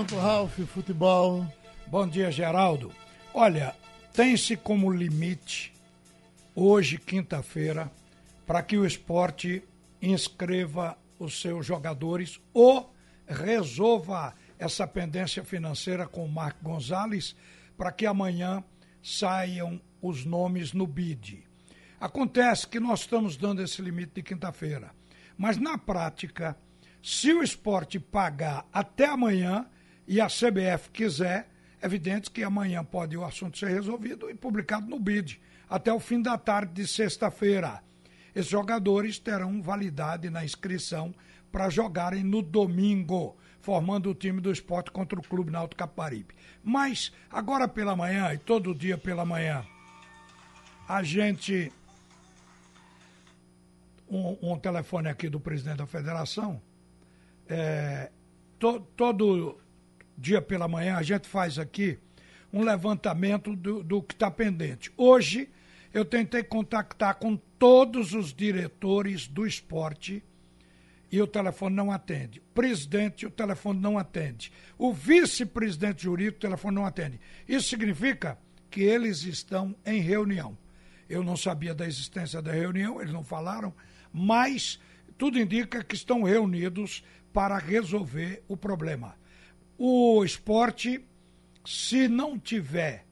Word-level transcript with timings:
pronto, 0.00 0.16
Ralf, 0.16 0.58
futebol. 0.60 1.46
Bom 1.86 2.08
dia, 2.08 2.30
Geraldo. 2.30 2.90
Olha, 3.34 3.76
tem-se 4.14 4.56
como 4.56 4.90
limite, 4.90 5.74
hoje, 6.54 6.96
quinta-feira, 6.96 7.92
para 8.46 8.62
que 8.62 8.78
o 8.78 8.86
esporte 8.86 9.62
inscreva 10.00 10.96
os 11.18 11.38
seus 11.38 11.66
jogadores 11.66 12.40
ou 12.54 12.94
resolva 13.28 14.34
essa 14.58 14.86
pendência 14.86 15.44
financeira 15.44 16.06
com 16.06 16.24
o 16.24 16.32
Marco 16.32 16.64
Gonzalez 16.64 17.36
para 17.76 17.92
que 17.92 18.06
amanhã 18.06 18.64
saiam 19.02 19.78
os 20.00 20.24
nomes 20.24 20.72
no 20.72 20.86
BID. 20.86 21.44
Acontece 22.00 22.66
que 22.66 22.80
nós 22.80 23.00
estamos 23.00 23.36
dando 23.36 23.62
esse 23.62 23.82
limite 23.82 24.12
de 24.14 24.22
quinta-feira, 24.22 24.92
mas 25.36 25.58
na 25.58 25.76
prática, 25.76 26.56
se 27.02 27.34
o 27.34 27.42
esporte 27.42 28.00
pagar 28.00 28.66
até 28.72 29.04
amanhã 29.04 29.68
e 30.10 30.20
a 30.20 30.26
CBF 30.26 30.90
quiser, 30.90 31.48
é 31.80 31.86
evidente 31.86 32.32
que 32.32 32.42
amanhã 32.42 32.82
pode 32.84 33.16
o 33.16 33.24
assunto 33.24 33.56
ser 33.56 33.68
resolvido 33.68 34.28
e 34.28 34.34
publicado 34.34 34.90
no 34.90 34.98
BID, 34.98 35.40
até 35.68 35.92
o 35.92 36.00
fim 36.00 36.20
da 36.20 36.36
tarde 36.36 36.72
de 36.72 36.84
sexta-feira. 36.84 37.80
Esses 38.34 38.50
jogadores 38.50 39.20
terão 39.20 39.62
validade 39.62 40.28
na 40.28 40.44
inscrição 40.44 41.14
para 41.52 41.70
jogarem 41.70 42.24
no 42.24 42.42
domingo 42.42 43.36
formando 43.60 44.10
o 44.10 44.14
time 44.14 44.40
do 44.40 44.50
esporte 44.50 44.90
contra 44.90 45.16
o 45.16 45.22
Clube 45.22 45.52
Náutico 45.52 45.78
Caparibe. 45.78 46.34
Mas, 46.60 47.12
agora 47.30 47.68
pela 47.68 47.94
manhã, 47.94 48.34
e 48.34 48.38
todo 48.38 48.74
dia 48.74 48.98
pela 48.98 49.24
manhã, 49.24 49.64
a 50.88 51.04
gente. 51.04 51.72
Um, 54.08 54.54
um 54.54 54.58
telefone 54.58 55.08
aqui 55.08 55.28
do 55.28 55.38
presidente 55.38 55.76
da 55.76 55.86
federação. 55.86 56.60
É, 57.48 58.10
to, 58.58 58.80
todo 58.96 59.60
dia 60.20 60.42
pela 60.42 60.68
manhã 60.68 60.96
a 60.96 61.02
gente 61.02 61.26
faz 61.26 61.58
aqui 61.58 61.98
um 62.52 62.62
levantamento 62.62 63.56
do, 63.56 63.82
do 63.82 64.02
que 64.02 64.12
está 64.12 64.30
pendente. 64.30 64.92
Hoje 64.96 65.48
eu 65.94 66.04
tentei 66.04 66.42
contactar 66.42 67.14
com 67.14 67.36
todos 67.58 68.12
os 68.12 68.32
diretores 68.34 69.26
do 69.26 69.46
esporte 69.46 70.22
e 71.10 71.20
o 71.20 71.26
telefone 71.26 71.74
não 71.74 71.90
atende. 71.90 72.40
Presidente, 72.54 73.26
o 73.26 73.30
telefone 73.30 73.80
não 73.80 73.98
atende. 73.98 74.52
O 74.78 74.92
vice-presidente 74.92 76.04
jurídico, 76.04 76.36
o 76.36 76.40
telefone 76.40 76.76
não 76.76 76.86
atende. 76.86 77.18
Isso 77.48 77.68
significa 77.68 78.38
que 78.70 78.82
eles 78.82 79.24
estão 79.24 79.74
em 79.84 80.00
reunião. 80.00 80.56
Eu 81.08 81.24
não 81.24 81.36
sabia 81.36 81.74
da 81.74 81.86
existência 81.86 82.40
da 82.40 82.52
reunião, 82.52 83.00
eles 83.00 83.12
não 83.12 83.24
falaram, 83.24 83.74
mas 84.12 84.78
tudo 85.18 85.40
indica 85.40 85.82
que 85.82 85.96
estão 85.96 86.22
reunidos 86.22 87.02
para 87.32 87.58
resolver 87.58 88.44
o 88.46 88.56
problema. 88.56 89.16
O 89.82 90.22
esporte, 90.22 91.02
se 91.64 92.06
não 92.06 92.38
tiver 92.38 93.06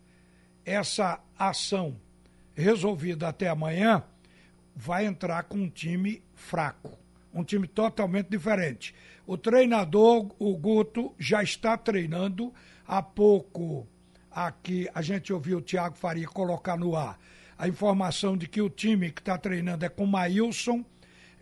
essa 0.67 1.19
ação 1.39 1.99
resolvida 2.55 3.29
até 3.29 3.49
amanhã, 3.49 4.05
vai 4.77 5.07
entrar 5.07 5.45
com 5.45 5.57
um 5.57 5.71
time 5.71 6.23
fraco 6.35 6.99
um 7.33 7.45
time 7.45 7.67
totalmente 7.67 8.29
diferente. 8.29 8.95
O 9.27 9.37
treinador, 9.37 10.31
o 10.39 10.57
Guto, 10.57 11.15
já 11.19 11.43
está 11.43 11.77
treinando. 11.77 12.53
Há 12.87 13.03
pouco 13.03 13.87
aqui 14.31 14.89
a 14.95 15.03
gente 15.03 15.33
ouviu 15.33 15.59
o 15.59 15.63
Thiago 15.63 15.97
Faria 15.97 16.27
colocar 16.27 16.77
no 16.77 16.97
ar 16.97 17.19
a 17.57 17.67
informação 17.67 18.37
de 18.37 18.49
que 18.49 18.63
o 18.63 18.71
time 18.71 19.11
que 19.11 19.21
está 19.21 19.37
treinando 19.37 19.85
é 19.85 19.89
com 19.89 20.07
Maílson, 20.07 20.85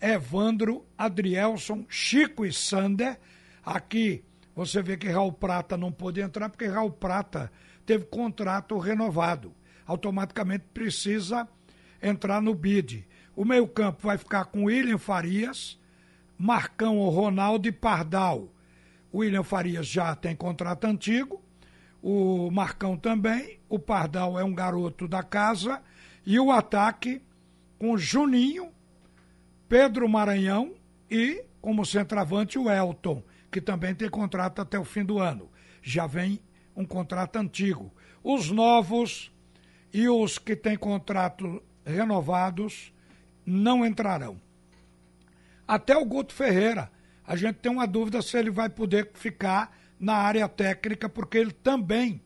Evandro, 0.00 0.84
Adrielson, 0.96 1.84
Chico 1.88 2.44
e 2.44 2.52
Sander. 2.52 3.18
Aqui 3.64 4.24
você 4.56 4.80
vê 4.80 4.96
que 4.96 5.06
Raul 5.06 5.32
Prata 5.32 5.76
não 5.76 5.92
pôde 5.92 6.22
entrar 6.22 6.48
porque 6.48 6.66
Raul 6.66 6.90
Prata 6.90 7.52
teve 7.84 8.06
contrato 8.06 8.78
renovado. 8.78 9.54
Automaticamente 9.86 10.64
precisa 10.72 11.46
entrar 12.02 12.40
no 12.40 12.54
BID. 12.54 13.06
O 13.36 13.44
meio-campo 13.44 14.06
vai 14.06 14.16
ficar 14.16 14.46
com 14.46 14.64
William 14.64 14.96
Farias, 14.96 15.78
Marcão, 16.38 16.98
Ronaldo 17.10 17.68
e 17.68 17.72
Pardal. 17.72 18.50
O 19.12 19.18
William 19.18 19.42
Farias 19.42 19.86
já 19.86 20.16
tem 20.16 20.34
contrato 20.34 20.86
antigo, 20.86 21.42
o 22.02 22.50
Marcão 22.50 22.96
também, 22.96 23.60
o 23.68 23.78
Pardal 23.78 24.38
é 24.38 24.44
um 24.44 24.54
garoto 24.54 25.06
da 25.06 25.22
casa, 25.22 25.82
e 26.24 26.40
o 26.40 26.50
ataque 26.50 27.20
com 27.78 27.96
Juninho, 27.98 28.70
Pedro 29.68 30.08
Maranhão 30.08 30.74
e, 31.10 31.44
como 31.60 31.84
centroavante, 31.84 32.58
o 32.58 32.70
Elton, 32.70 33.22
que 33.56 33.60
também 33.62 33.94
tem 33.94 34.10
contrato 34.10 34.60
até 34.60 34.78
o 34.78 34.84
fim 34.84 35.02
do 35.02 35.18
ano. 35.18 35.50
Já 35.80 36.06
vem 36.06 36.42
um 36.76 36.84
contrato 36.84 37.36
antigo. 37.36 37.90
Os 38.22 38.50
novos 38.50 39.32
e 39.90 40.10
os 40.10 40.36
que 40.36 40.54
têm 40.54 40.76
contrato 40.76 41.62
renovados 41.82 42.92
não 43.46 43.82
entrarão. 43.82 44.38
Até 45.66 45.96
o 45.96 46.04
Guto 46.04 46.34
Ferreira, 46.34 46.92
a 47.26 47.34
gente 47.34 47.56
tem 47.56 47.72
uma 47.72 47.86
dúvida 47.86 48.20
se 48.20 48.36
ele 48.36 48.50
vai 48.50 48.68
poder 48.68 49.10
ficar 49.14 49.74
na 49.98 50.16
área 50.16 50.46
técnica, 50.50 51.08
porque 51.08 51.38
ele 51.38 51.52
também 51.52 52.20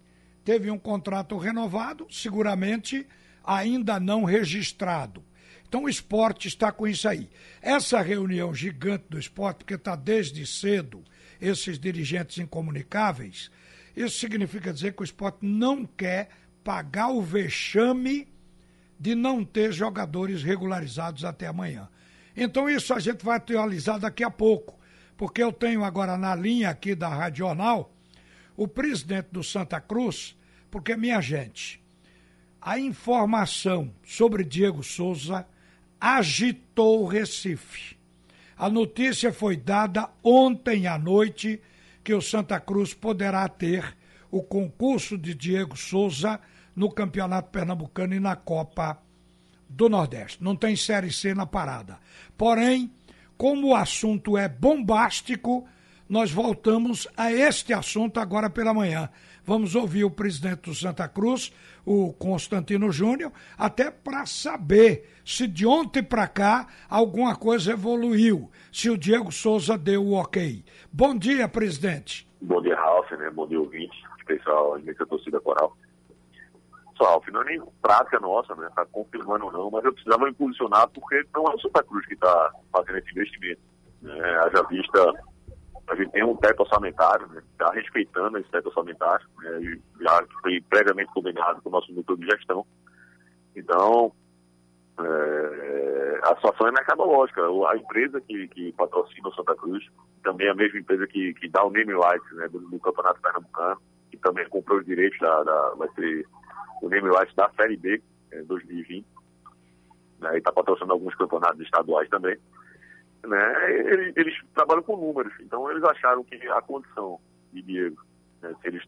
teve 0.45 0.69
um 0.69 0.79
contrato 0.81 1.39
renovado, 1.39 2.09
seguramente 2.11 3.07
ainda 3.45 4.01
não 4.01 4.25
registrado. 4.25 5.23
Então 5.69 5.85
o 5.85 5.89
esporte 5.89 6.49
está 6.49 6.73
com 6.73 6.89
isso 6.89 7.09
aí. 7.09 7.31
Essa 7.62 8.01
reunião 8.01 8.53
gigante 8.53 9.05
do 9.09 9.17
esporte, 9.17 9.59
porque 9.59 9.75
está 9.75 9.95
desde 9.95 10.45
cedo 10.45 11.05
esses 11.41 11.78
dirigentes 11.78 12.39
incomunicáveis, 12.39 13.51
isso 13.97 14.19
significa 14.19 14.73
dizer 14.73 14.95
que 14.95 15.03
o 15.03 15.05
esporte 15.05 15.39
não 15.43 15.84
quer 15.84 16.28
pagar 16.62 17.09
o 17.09 17.23
vexame 17.23 18.28
de 18.99 19.15
não 19.15 19.45
ter 19.45 19.73
jogadores 19.73 20.43
regularizados 20.43 21.25
até 21.25 21.47
amanhã. 21.47 21.89
Então 22.37 22.69
isso 22.69 22.93
a 22.93 23.00
gente 23.00 23.25
vai 23.25 23.37
atualizar 23.37 23.99
daqui 23.99 24.23
a 24.23 24.31
pouco, 24.31 24.79
porque 25.17 25.43
eu 25.43 25.53
tenho 25.53 25.84
agora 25.84 26.17
na 26.17 26.34
linha 26.34 26.71
aqui 26.71 26.95
da 26.95 27.09
Radional 27.09 27.95
o 28.56 28.69
presidente 28.69 29.29
do 29.33 29.43
Santa 29.43 29.81
Cruz, 29.81 30.37
porque 30.71 30.97
minha 30.97 31.21
gente, 31.21 31.83
a 32.61 32.79
informação 32.79 33.93
sobre 34.05 34.45
Diego 34.45 34.83
Souza 34.83 35.47
agitou 35.99 37.03
o 37.03 37.06
Recife. 37.06 38.00
A 38.60 38.69
notícia 38.69 39.32
foi 39.32 39.56
dada 39.56 40.10
ontem 40.22 40.87
à 40.87 40.98
noite 40.98 41.62
que 42.04 42.12
o 42.12 42.21
Santa 42.21 42.60
Cruz 42.60 42.93
poderá 42.93 43.48
ter 43.48 43.97
o 44.31 44.43
concurso 44.43 45.16
de 45.16 45.34
Diego 45.34 45.75
Souza 45.78 46.38
no 46.76 46.91
Campeonato 46.91 47.49
Pernambucano 47.49 48.15
e 48.15 48.20
na 48.20 48.37
Copa 48.37 49.00
do 49.66 49.88
Nordeste. 49.88 50.44
Não 50.44 50.54
tem 50.54 50.76
Série 50.76 51.10
C 51.10 51.32
na 51.32 51.47
parada. 51.47 51.99
Porém, 52.37 52.93
como 53.34 53.69
o 53.69 53.75
assunto 53.75 54.37
é 54.37 54.47
bombástico, 54.47 55.66
nós 56.06 56.31
voltamos 56.31 57.09
a 57.16 57.32
este 57.32 57.72
assunto 57.72 58.20
agora 58.20 58.50
pela 58.50 58.75
manhã. 58.75 59.09
Vamos 59.45 59.75
ouvir 59.75 60.05
o 60.05 60.11
presidente 60.11 60.62
do 60.62 60.75
Santa 60.75 61.09
Cruz, 61.09 61.53
o 61.84 62.12
Constantino 62.12 62.91
Júnior, 62.91 63.33
até 63.56 63.91
para 63.91 64.27
saber 64.27 65.09
se 65.25 65.47
de 65.47 65.67
ontem 65.67 66.03
para 66.03 66.27
cá 66.27 66.67
alguma 66.89 67.37
coisa 67.37 67.73
evoluiu, 67.73 68.50
se 68.73 68.91
o 68.91 68.99
Diego 68.99 69.33
Souza 69.33 69.77
deu 69.79 70.03
o 70.03 70.15
ok. 70.15 70.65
Bom 70.93 71.17
dia, 71.17 71.49
presidente. 71.49 72.29
Bom 72.41 72.61
dia, 72.62 72.77
Ralf, 72.77 73.11
né? 73.12 73.31
Bom 73.31 73.47
dia, 73.47 73.61
ouvinte, 73.61 73.97
especial 74.19 74.77
a 74.77 75.06
torcida 75.06 75.41
coral 75.41 75.77
pessoal, 77.00 77.23
não 77.33 77.43
é 77.43 77.45
nem 77.45 77.62
prática 77.81 78.21
nossa, 78.21 78.55
né? 78.55 78.69
Tá 78.77 78.84
confirmando 78.93 79.47
ou 79.47 79.53
não, 79.53 79.71
mas 79.71 79.84
eu 79.84 79.93
precisava 79.93 80.27
me 80.27 80.34
posicionar 80.34 80.87
porque 80.89 81.25
não 81.34 81.45
é 81.45 81.55
o 81.55 81.61
Santa 81.61 81.83
Cruz 81.83 82.05
que 82.06 82.15
está 82.15 82.53
fazendo 82.71 82.99
esse 82.99 83.11
investimento. 83.11 83.61
Né? 84.03 84.21
Haja 84.45 84.62
vista, 84.69 85.12
a 85.91 85.97
gente 85.97 86.12
tem 86.12 86.23
um 86.23 86.37
teto 86.37 86.61
orçamentário, 86.61 87.27
né? 87.28 87.43
Está 87.53 87.73
respeitando 87.73 88.39
esse 88.39 88.49
teto 88.51 88.67
orçamentário, 88.67 89.26
né? 89.43 89.79
já 90.00 90.25
foi 90.41 90.61
previamente 90.70 91.12
combinado 91.12 91.61
com 91.61 91.69
o 91.69 91.73
nosso 91.73 91.93
núcleo 91.93 92.17
de 92.17 92.26
gestão. 92.26 92.64
Então, 93.56 94.12
é, 95.00 96.20
a 96.23 96.37
situação 96.37 96.69
é 96.69 96.73
mercadológica. 96.73 97.43
A 97.43 97.76
empresa 97.76 98.20
que, 98.20 98.47
que 98.49 98.73
patrocina 98.73 99.29
o 99.29 99.35
Santa 99.35 99.56
Cruz, 99.56 99.85
também 100.23 100.47
é 100.47 100.50
a 100.50 100.55
mesma 100.55 100.79
empresa 100.79 101.09
que, 101.09 101.35
que 101.35 101.49
dá 101.49 101.64
o 101.64 101.70
name 101.70 101.93
rights 101.93 102.37
né, 102.37 102.49
do, 102.49 102.61
do 102.61 102.79
Campeonato 102.79 103.20
Pernambucano, 103.20 103.81
que 104.12 104.17
também 104.19 104.49
comprou 104.49 104.79
os 104.79 104.87
direitos 104.87 105.19
da, 105.19 105.43
da 105.43 105.75
vai 105.75 105.88
ser 105.94 106.25
o 106.82 106.88
name 106.88 107.11
rights 107.11 107.35
da 107.35 107.50
Série 107.56 107.76
B 107.76 108.00
em 108.32 108.44
2020. 108.44 109.05
Né, 110.20 110.35
e 110.35 110.38
está 110.38 110.53
patrocinando 110.53 110.93
alguns 110.93 111.17
campeonatos 111.17 111.61
estaduais 111.62 112.09
também. 112.09 112.38
Né, 113.26 113.81
eles, 113.81 114.17
eles, 114.17 114.34
trabalham 114.55 114.82
com 114.82 114.96
números, 114.96 115.32
então 115.40 115.70
eles 115.70 115.84
acharam 115.84 116.25
que 116.25 116.37
a 116.49 116.62
condição 116.62 117.20
de 117.52 117.61
Diego, 117.61 118.02
né, 118.40 118.55
se 118.61 118.69
eles 118.69 118.82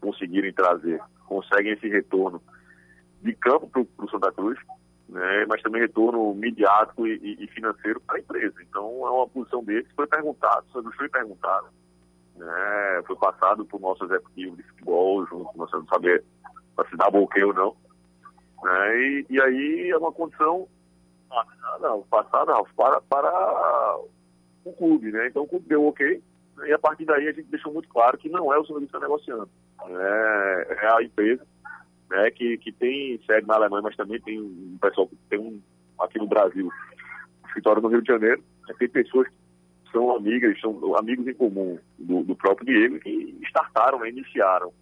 conseguirem 0.00 0.52
trazer, 0.52 1.00
conseguem 1.26 1.72
esse 1.72 1.88
retorno 1.88 2.42
de 3.22 3.32
campo 3.34 3.66
para 3.68 4.04
o 4.04 4.10
Santa 4.10 4.30
Cruz, 4.30 4.58
né, 5.08 5.46
mas 5.48 5.62
também 5.62 5.80
retorno 5.80 6.34
midiático 6.34 7.06
e, 7.06 7.42
e 7.42 7.46
financeiro 7.48 8.00
para 8.00 8.16
a 8.16 8.20
empresa. 8.20 8.54
Então 8.62 9.06
é 9.06 9.10
uma 9.10 9.26
posição 9.26 9.64
deles. 9.64 9.90
Foi 9.96 10.06
perguntado, 10.06 10.66
foi 10.70 11.08
perguntado 11.08 11.68
né, 12.38 13.02
foi 13.06 13.16
passado 13.16 13.64
por 13.64 13.80
nosso 13.80 14.04
executivo 14.04 14.56
de 14.56 14.62
futebol, 14.62 15.26
junto, 15.26 15.58
não 15.58 15.68
saber 15.86 16.24
se 16.88 16.96
dá 16.96 17.10
bloqueio 17.10 17.48
ou 17.48 17.54
não. 17.54 17.76
Né, 18.62 18.98
e, 18.98 19.26
e, 19.30 19.40
aí 19.40 19.90
é 19.90 19.98
uma 19.98 20.12
condição 20.12 20.68
passada, 21.28 22.02
passada 22.10 22.62
para, 22.76 23.00
para 23.02 23.98
o 24.64 24.72
clube, 24.72 25.12
né? 25.12 25.28
Então 25.28 25.42
o 25.42 25.48
clube 25.48 25.68
deu 25.68 25.86
ok, 25.86 26.22
e 26.66 26.72
a 26.72 26.78
partir 26.78 27.04
daí 27.04 27.28
a 27.28 27.32
gente 27.32 27.48
deixou 27.50 27.72
muito 27.72 27.88
claro 27.88 28.18
que 28.18 28.28
não 28.28 28.52
é 28.52 28.58
o 28.58 28.64
que 28.64 28.84
está 28.84 28.98
negociando, 28.98 29.48
é, 29.86 30.76
é 30.82 30.94
a 30.94 31.02
empresa 31.02 31.46
né, 32.10 32.30
que, 32.30 32.58
que 32.58 32.72
tem 32.72 33.20
sede 33.26 33.46
na 33.46 33.54
Alemanha, 33.54 33.82
mas 33.82 33.96
também 33.96 34.20
tem 34.20 34.40
um 34.40 34.78
pessoal 34.80 35.06
que 35.06 35.16
tem 35.28 35.38
um 35.38 35.60
aqui 36.00 36.18
no 36.18 36.26
Brasil, 36.26 36.70
escritório 37.46 37.82
no 37.82 37.88
Rio 37.88 38.02
de 38.02 38.08
Janeiro, 38.08 38.42
né, 38.66 38.74
tem 38.78 38.88
pessoas 38.88 39.28
que 39.28 39.92
são 39.92 40.14
amigas, 40.14 40.58
são 40.60 40.96
amigos 40.96 41.26
em 41.26 41.34
comum 41.34 41.78
do, 41.98 42.22
do 42.22 42.34
próprio 42.34 42.66
Diego 42.66 42.98
que 43.00 43.38
startaram, 43.42 44.00
né, 44.00 44.08
iniciaram 44.08 44.72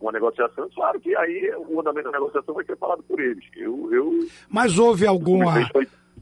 uma 0.00 0.12
negociação, 0.12 0.68
claro 0.74 1.00
que 1.00 1.16
aí 1.16 1.52
o 1.68 1.80
andamento 1.80 2.10
da 2.10 2.18
negociação 2.18 2.54
vai 2.54 2.64
ser 2.64 2.76
falado 2.76 3.02
por 3.02 3.18
eles. 3.18 3.44
Eu, 3.56 3.92
eu 3.92 4.26
Mas 4.48 4.78
houve 4.78 5.06
alguma 5.06 5.54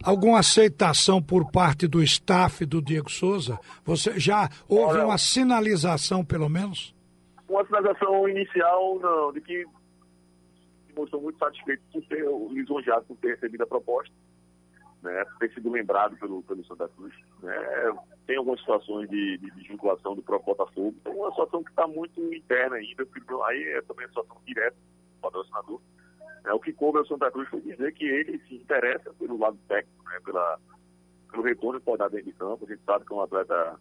alguma 0.02 0.40
aceitação 0.40 1.22
por 1.22 1.50
parte 1.50 1.86
do 1.86 2.02
staff 2.02 2.64
do 2.64 2.80
Diego 2.80 3.10
Souza? 3.10 3.58
Você 3.84 4.18
já 4.18 4.48
houve 4.68 4.98
Olha, 4.98 5.06
uma 5.06 5.18
sinalização, 5.18 6.24
pelo 6.24 6.48
menos? 6.48 6.94
Uma 7.48 7.64
sinalização 7.66 8.28
inicial, 8.28 8.98
não, 9.00 9.32
de 9.32 9.40
que 9.40 9.64
mostrou 10.96 11.20
muito 11.22 11.38
satisfeito 11.38 11.82
por 11.92 12.02
ter 12.04 12.24
lisonjeado 12.50 13.04
por 13.06 13.16
ter 13.16 13.34
recebido 13.34 13.62
a 13.62 13.66
proposta, 13.66 14.12
né, 15.04 15.24
sido 15.52 15.70
lembrado 15.70 16.16
pelo, 16.16 16.42
pelo 16.42 16.64
Santa 16.64 16.88
Cruz. 16.88 17.14
Né, 17.42 17.54
tem 18.26 18.36
algumas 18.36 18.58
situações 18.60 19.08
de, 19.08 19.38
de, 19.38 19.50
de 19.50 19.68
vinculação 19.68 20.16
do 20.16 20.22
próprio 20.22 20.54
Botafogo, 20.54 20.96
então 21.00 21.12
é 21.12 21.16
uma 21.16 21.30
situação 21.30 21.62
que 21.62 21.70
está 21.70 21.86
muito 21.86 22.20
interna 22.34 22.76
ainda, 22.76 23.06
aí 23.46 23.62
é 23.64 23.82
também 23.82 24.06
uma 24.06 24.08
situação 24.08 24.36
direta 24.46 24.76
do 24.76 25.20
patrocinador. 25.20 25.80
É, 26.46 26.52
o 26.52 26.60
que 26.60 26.72
coube 26.72 26.98
ao 26.98 27.06
Santa 27.06 27.30
Cruz 27.30 27.48
foi 27.48 27.60
dizer 27.60 27.92
que 27.92 28.04
ele 28.04 28.38
se 28.48 28.56
interessa 28.56 29.12
pelo 29.14 29.38
lado 29.38 29.58
técnico, 29.68 30.04
né, 30.04 30.18
pela, 30.24 30.58
pelo 31.30 31.42
retorno 31.42 31.78
que 31.78 31.86
pode 31.86 31.98
dar 31.98 32.08
dentro 32.08 32.26
de 32.26 32.32
campo. 32.32 32.64
A 32.64 32.68
gente 32.68 32.84
sabe 32.84 33.04
que 33.04 33.12
é 33.12 33.16
um 33.16 33.22
atleta 33.22 33.78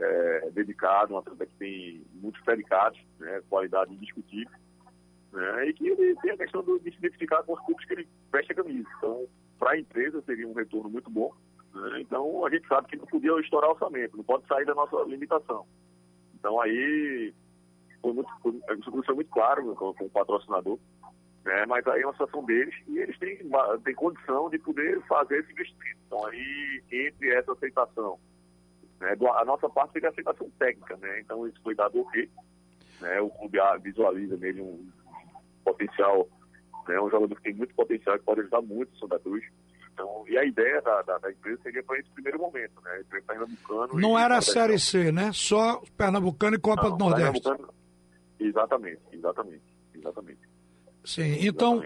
é, 0.00 0.50
dedicado, 0.50 1.14
um 1.14 1.18
atleta 1.18 1.46
que 1.46 1.54
tem 1.56 2.04
muitos 2.14 2.40
predicados, 2.42 3.00
né, 3.18 3.42
qualidade 3.48 3.92
indiscutível, 3.92 4.56
né, 5.32 5.68
e 5.68 5.72
que 5.72 5.88
ele 5.88 6.14
tem 6.16 6.32
a 6.32 6.36
questão 6.36 6.62
de 6.62 6.90
se 6.90 6.98
identificar 6.98 7.42
com 7.42 7.54
os 7.54 7.60
clubes 7.64 7.84
que 7.86 7.92
ele 7.92 8.08
veste 8.32 8.52
a 8.52 8.56
camisa. 8.56 8.88
Então, 8.98 9.26
para 9.58 9.72
a 9.72 9.78
empresa 9.78 10.22
seria 10.22 10.48
um 10.48 10.52
retorno 10.52 10.90
muito 10.90 11.10
bom. 11.10 11.32
Né, 11.74 12.00
então, 12.00 12.46
a 12.46 12.50
gente 12.50 12.66
sabe 12.68 12.88
que 12.88 12.96
não 12.96 13.06
podia 13.06 13.38
estourar 13.40 13.70
o 13.70 13.72
orçamento, 13.74 14.16
não 14.16 14.24
pode 14.24 14.46
sair 14.46 14.64
da 14.64 14.74
nossa 14.74 14.96
limitação. 15.04 15.66
Então, 16.34 16.60
aí 16.60 17.32
foi 18.00 18.12
muito, 18.12 18.30
foi, 18.42 19.02
foi 19.04 19.14
muito 19.14 19.30
claro 19.30 19.74
com, 19.74 19.94
com 19.94 20.04
o 20.04 20.10
patrocinador 20.10 20.78
né? 21.44 21.66
Mas 21.66 21.86
aí 21.86 22.00
é 22.00 22.06
uma 22.06 22.12
situação 22.12 22.42
deles 22.44 22.74
e 22.88 22.98
eles 22.98 23.18
têm, 23.18 23.38
têm 23.84 23.94
condição 23.94 24.48
de 24.48 24.58
poder 24.58 25.00
fazer 25.02 25.40
esse 25.40 25.52
investimento. 25.52 25.98
Então 26.06 26.24
aí, 26.26 26.82
entre 26.90 27.30
essa 27.30 27.52
aceitação, 27.52 28.18
né? 28.98 29.14
A 29.36 29.44
nossa 29.44 29.68
parte 29.68 29.92
seria 29.92 30.08
a 30.08 30.12
aceitação 30.12 30.50
técnica, 30.58 30.96
né? 30.96 31.20
Então 31.20 31.46
isso 31.46 31.60
foi 31.62 31.74
dado 31.74 32.00
ok. 32.00 32.30
Né? 33.00 33.20
O 33.20 33.28
clube 33.28 33.58
visualiza 33.82 34.36
nele 34.36 34.62
um 34.62 34.88
potencial, 35.62 36.28
né? 36.88 37.00
um 37.00 37.10
jogador 37.10 37.34
que 37.36 37.42
tem 37.42 37.54
muito 37.54 37.74
potencial, 37.74 38.18
que 38.18 38.24
pode 38.24 38.40
ajudar 38.40 38.60
muito 38.62 38.92
o 38.94 38.98
Santa 38.98 39.18
Cruz. 39.18 39.44
Então, 39.92 40.24
e 40.28 40.36
a 40.36 40.44
ideia 40.44 40.82
da, 40.82 41.02
da, 41.02 41.18
da 41.18 41.30
empresa 41.30 41.60
seria 41.62 41.82
para 41.82 41.98
esse 41.98 42.10
primeiro 42.10 42.38
momento, 42.38 42.80
né? 42.82 43.02
Pernambucano. 43.26 44.00
Não 44.00 44.18
era 44.18 44.38
a 44.38 44.42
Série 44.42 44.78
C, 44.78 45.12
né? 45.12 45.30
Só 45.32 45.80
Pernambucano 45.96 46.56
e 46.56 46.58
Copa 46.58 46.88
Não, 46.88 46.96
do 46.96 47.04
Nordeste. 47.04 47.48
Exatamente, 48.40 49.00
exatamente, 49.12 49.62
exatamente. 49.94 50.40
Sim, 51.04 51.46
então, 51.46 51.84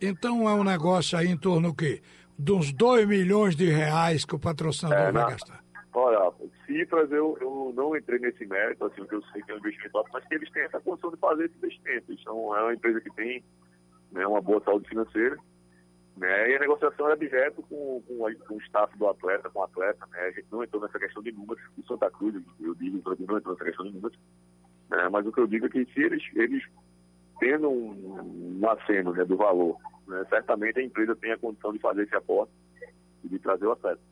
então 0.00 0.48
é 0.48 0.54
um 0.54 0.64
negócio 0.64 1.18
aí 1.18 1.28
em 1.28 1.36
torno 1.36 1.68
do 1.68 1.74
quê? 1.74 2.00
De 2.38 2.52
uns 2.52 2.72
2 2.72 3.06
milhões 3.06 3.54
de 3.54 3.68
reais 3.68 4.24
que 4.24 4.34
o 4.34 4.38
patrocinador 4.38 5.08
é, 5.08 5.12
vai 5.12 5.22
na, 5.24 5.30
gastar. 5.30 5.62
Olha, 5.92 6.32
cifras 6.66 7.10
eu, 7.10 7.36
eu 7.40 7.72
não 7.74 7.96
entrei 7.96 8.18
nesse 8.20 8.46
mérito, 8.46 8.84
assim, 8.84 9.02
eu 9.10 9.22
sei 9.32 9.42
que 9.42 9.50
é 9.50 9.54
um 9.54 9.58
investimento 9.58 9.98
alto, 9.98 10.10
mas 10.12 10.24
que 10.26 10.34
eles 10.34 10.50
têm 10.50 10.62
essa 10.62 10.80
condição 10.80 11.10
de 11.10 11.16
fazer 11.16 11.46
esse 11.46 11.56
investimento. 11.58 12.12
Então, 12.12 12.56
é 12.56 12.62
uma 12.62 12.74
empresa 12.74 13.00
que 13.00 13.10
tem 13.10 13.44
né, 14.12 14.26
uma 14.26 14.40
boa 14.40 14.62
saúde 14.62 14.88
financeira, 14.88 15.36
né, 16.16 16.50
e 16.50 16.56
a 16.56 16.60
negociação 16.60 17.06
era 17.06 17.16
direto 17.16 17.62
com, 17.62 18.02
com, 18.06 18.34
com, 18.46 18.54
o 18.54 18.60
staff 18.60 18.96
do 18.98 19.08
atleta, 19.08 19.48
com 19.50 19.60
o 19.60 19.64
atleta, 19.64 20.06
né, 20.10 20.20
a 20.20 20.30
gente 20.30 20.46
não 20.50 20.62
entrou 20.62 20.82
nessa 20.82 20.98
questão 20.98 21.22
de 21.22 21.32
números, 21.32 21.62
o 21.78 21.86
Santa 21.86 22.10
Cruz, 22.10 22.34
eu 22.60 22.74
digo, 22.74 23.02
não 23.04 23.38
entrou 23.38 23.52
nessa 23.52 23.64
questão 23.64 23.86
de 23.86 23.92
números, 23.92 24.18
né, 24.90 25.08
mas 25.08 25.26
o 25.26 25.32
que 25.32 25.40
eu 25.40 25.46
digo 25.46 25.66
é 25.66 25.68
que 25.68 25.84
se 25.86 26.00
eles, 26.00 26.22
eles 26.34 26.62
tendo 27.38 27.70
um, 27.70 28.60
um 28.60 28.70
aceno 28.70 29.12
né, 29.12 29.24
do 29.24 29.36
valor, 29.36 29.76
né, 30.06 30.24
certamente 30.28 30.78
a 30.78 30.82
empresa 30.82 31.16
tem 31.16 31.32
a 31.32 31.38
condição 31.38 31.72
de 31.72 31.78
fazer 31.78 32.02
esse 32.02 32.14
aporte 32.14 32.52
e 33.24 33.28
de 33.28 33.38
trazer 33.38 33.66
o 33.66 33.72
acesso. 33.72 34.09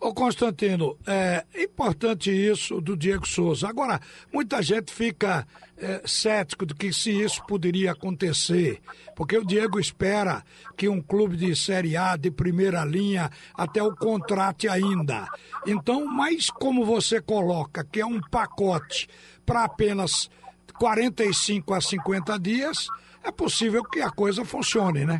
Ô 0.00 0.14
Constantino, 0.14 0.96
é 1.06 1.44
importante 1.56 2.30
isso 2.30 2.80
do 2.80 2.96
Diego 2.96 3.26
Souza. 3.26 3.68
Agora, 3.68 4.00
muita 4.32 4.62
gente 4.62 4.92
fica 4.92 5.44
é, 5.76 6.02
cético 6.06 6.64
de 6.64 6.72
que 6.72 6.92
se 6.92 7.10
isso 7.10 7.44
poderia 7.46 7.90
acontecer, 7.92 8.80
porque 9.16 9.36
o 9.36 9.44
Diego 9.44 9.80
espera 9.80 10.44
que 10.76 10.88
um 10.88 11.02
clube 11.02 11.36
de 11.36 11.54
Série 11.56 11.96
A, 11.96 12.16
de 12.16 12.30
primeira 12.30 12.84
linha, 12.84 13.28
até 13.54 13.82
o 13.82 13.94
contrate 13.94 14.68
ainda. 14.68 15.26
Então, 15.66 16.06
mas 16.06 16.48
como 16.48 16.84
você 16.84 17.20
coloca 17.20 17.82
que 17.82 18.00
é 18.00 18.06
um 18.06 18.20
pacote 18.20 19.08
para 19.44 19.64
apenas 19.64 20.30
45 20.78 21.74
a 21.74 21.80
50 21.80 22.38
dias, 22.38 22.86
é 23.24 23.32
possível 23.32 23.82
que 23.82 24.00
a 24.00 24.10
coisa 24.10 24.44
funcione, 24.44 25.04
né? 25.04 25.18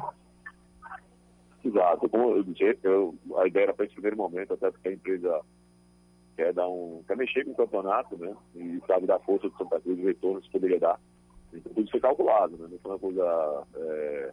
Exato. 1.69 2.09
Como 2.09 2.37
eu 2.37 2.43
disse, 2.43 2.79
eu, 2.83 3.15
a 3.37 3.47
ideia 3.47 3.65
era 3.65 3.75
para 3.75 3.85
esse 3.85 3.95
primeiro 3.95 4.17
momento, 4.17 4.55
até 4.55 4.71
porque 4.71 4.89
a 4.89 4.93
empresa 4.93 5.41
quer 6.35 6.53
dar 6.55 6.69
um. 6.69 7.03
quer 7.07 7.17
mexer 7.17 7.45
com 7.45 7.51
o 7.51 7.57
campeonato, 7.57 8.17
né? 8.17 8.35
E 8.55 8.81
sabe 8.87 9.07
da 9.07 9.19
força 9.19 9.49
do 9.49 9.57
Santa 9.59 9.81
Cruz, 9.81 9.99
o 9.99 10.07
retorno 10.07 10.41
que 10.41 10.51
poderia 10.51 10.81
dar. 10.81 10.99
Então 11.53 11.73
tudo 11.75 11.91
foi 11.91 12.01
calculado, 12.01 12.57
né? 12.57 12.69
Não 12.71 12.79
foi 12.79 12.91
uma 12.93 12.99
coisa 12.99 13.67
é, 13.77 14.33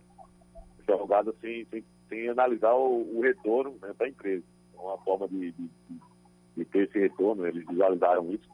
jogada 0.88 1.34
sem, 1.42 1.66
sem, 1.66 1.84
sem 2.08 2.30
analisar 2.30 2.74
o, 2.74 3.18
o 3.18 3.22
retorno 3.22 3.78
né, 3.82 3.94
para 3.98 4.08
a 4.08 4.10
empresa. 4.10 4.44
É 4.74 4.80
uma 4.80 4.98
forma 5.00 5.28
de, 5.28 5.52
de, 5.52 5.70
de, 6.56 6.66
ter 6.66 6.88
esse 6.88 7.00
retorno, 7.00 7.46
eles 7.46 7.66
visualizaram 7.68 8.32
isso. 8.32 8.48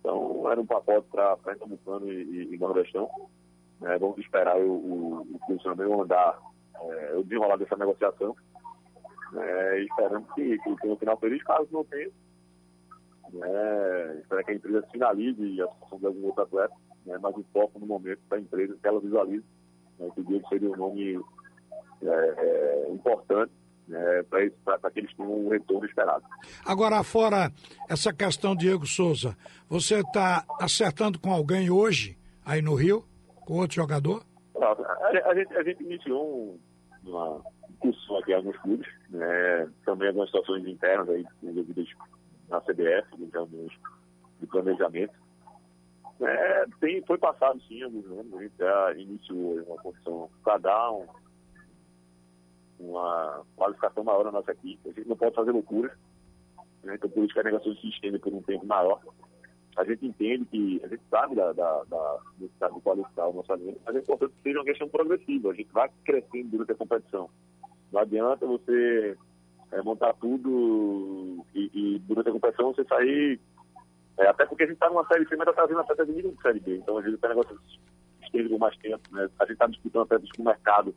Então, 0.00 0.50
era 0.50 0.60
um 0.60 0.66
pacote 0.66 1.06
para 1.10 1.36
Pernambucano 1.38 2.10
e, 2.10 2.22
e, 2.22 2.54
e 2.54 2.58
Nordestão. 2.58 3.10
É, 3.82 3.98
vamos 3.98 4.18
esperar 4.18 4.56
o, 4.56 4.70
o, 4.70 5.20
o 5.34 5.38
funcionamento 5.46 6.02
andar, 6.02 6.38
é, 6.82 7.14
o 7.16 7.22
desenrolar 7.22 7.56
dessa 7.56 7.76
negociação. 7.76 8.36
É, 9.34 9.82
esperando 9.82 10.26
que, 10.34 10.58
que 10.58 10.76
tenha 10.76 10.94
um 10.94 10.96
final 10.96 11.16
feliz, 11.18 11.42
caso 11.42 11.68
não 11.70 11.84
tenha. 11.84 12.10
É, 13.42 14.18
espero 14.20 14.44
que 14.44 14.50
a 14.50 14.54
empresa 14.54 14.88
finalize 14.90 15.62
a 15.62 15.68
situação 15.68 15.98
de 15.98 16.06
algum 16.06 16.26
outro 16.26 16.42
atleta, 16.42 16.74
né, 17.04 17.18
mas 17.20 17.36
o 17.36 17.44
foco 17.52 17.78
no 17.78 17.86
momento 17.86 18.20
da 18.28 18.38
empresa 18.38 18.76
que 18.80 18.88
ela 18.88 19.00
visualize. 19.00 19.44
Né, 19.98 20.08
que 20.14 20.20
o 20.20 20.24
Diego 20.24 20.48
seria 20.48 20.70
um 20.70 20.76
nome 20.76 21.20
é, 22.02 22.86
é 22.86 22.90
importante 22.90 23.52
né, 23.88 24.22
para 24.64 24.90
que 24.90 25.00
eles 25.00 25.14
tenham 25.14 25.46
um 25.46 25.48
retorno 25.48 25.86
esperado. 25.86 26.24
Agora, 26.64 27.02
fora 27.02 27.50
essa 27.88 28.12
questão, 28.12 28.54
Diego 28.54 28.86
Souza, 28.86 29.36
você 29.68 30.00
está 30.00 30.44
acertando 30.60 31.18
com 31.18 31.32
alguém 31.32 31.70
hoje, 31.70 32.16
aí 32.44 32.62
no 32.62 32.74
Rio, 32.74 33.04
com 33.46 33.54
outro 33.54 33.76
jogador? 33.76 34.22
A, 34.60 34.66
a, 34.66 35.30
a, 35.30 35.34
gente, 35.34 35.56
a 35.56 35.62
gente, 35.62 35.82
iniciou 35.82 36.22
um, 36.22 36.58
uma 37.08 37.42
discussão 37.68 38.18
aqui 38.18 38.32
em 38.32 38.34
alguns 38.34 38.56
clubes, 38.58 38.88
né, 39.10 39.70
também 39.84 40.08
algumas 40.08 40.28
situações 40.28 40.66
internas 40.66 41.08
aí 41.08 41.24
envolvidas 41.42 41.88
na 42.48 42.60
CBF, 42.60 43.30
termos 43.30 43.72
de 44.40 44.46
planejamento. 44.46 45.14
É, 46.20 46.64
tem, 46.80 47.04
foi 47.04 47.18
passado 47.18 47.60
sim 47.68 47.82
alguns 47.82 48.06
anos, 48.06 48.34
a 48.34 48.42
gente 48.42 48.56
já 48.58 48.92
iniciou 48.94 49.62
uma 49.62 49.76
condição 49.76 50.28
para 50.42 50.58
dar 50.58 50.92
um, 50.92 51.06
uma 52.80 53.44
qualificação 53.56 54.02
maior 54.02 54.24
na 54.24 54.32
nossa 54.32 54.52
equipe. 54.52 54.88
A 54.88 54.92
gente 54.92 55.08
não 55.08 55.16
pode 55.16 55.34
fazer 55.34 55.52
loucuras. 55.52 55.92
Né? 56.82 56.94
Então, 56.94 57.10
por 57.10 57.24
isso 57.24 57.34
que 57.34 57.40
a 57.40 57.44
negociação 57.44 57.80
se 57.80 57.88
estende 57.88 58.18
por 58.18 58.32
um 58.32 58.42
tempo 58.42 58.66
maior. 58.66 59.00
A 59.78 59.84
gente 59.84 60.04
entende 60.04 60.44
que, 60.46 60.80
a 60.84 60.88
gente 60.88 61.02
sabe 61.08 61.36
da, 61.36 61.52
da, 61.52 61.84
da 61.84 62.18
necessidade 62.38 62.74
de 62.74 62.80
qualificar 62.80 63.28
o 63.28 63.32
nosso 63.32 63.52
alimento, 63.52 63.80
mas 63.86 63.94
é 63.94 63.98
importante 64.00 64.34
que 64.34 64.42
seja 64.42 64.58
uma 64.58 64.64
questão 64.64 64.88
progressiva. 64.88 65.50
A 65.50 65.54
gente 65.54 65.72
vai 65.72 65.88
crescendo 66.04 66.50
durante 66.50 66.72
a 66.72 66.74
competição. 66.74 67.30
Não 67.92 68.00
adianta 68.00 68.44
você 68.44 69.16
é, 69.70 69.80
montar 69.82 70.12
tudo 70.14 71.44
e, 71.54 71.70
e, 71.72 71.98
durante 72.00 72.28
a 72.28 72.32
competição 72.32 72.74
você 72.74 72.84
sair. 72.84 73.40
É, 74.18 74.26
até 74.26 74.44
porque 74.46 74.64
a 74.64 74.66
gente 74.66 74.74
está 74.74 74.88
numa 74.90 75.06
série 75.06 75.28
C, 75.28 75.36
mas 75.36 75.46
está 75.48 75.64
trazendo 75.64 75.80
até 75.80 76.04
de 76.04 76.12
nível 76.12 76.32
de 76.32 76.42
série 76.42 76.58
B. 76.58 76.76
Então, 76.78 76.98
a 76.98 77.02
gente 77.02 77.16
tem 77.16 77.30
negócio 77.30 77.56
estende 78.24 78.48
por 78.48 78.58
mais 78.58 78.76
tempo. 78.78 79.00
Né? 79.12 79.28
A 79.38 79.44
gente 79.44 79.52
está 79.52 79.66
disputando 79.68 80.02
até 80.02 80.18
com 80.18 80.42
o 80.42 80.44
mercado 80.44 80.94